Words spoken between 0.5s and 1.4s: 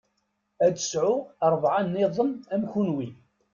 Ad sɛuɣ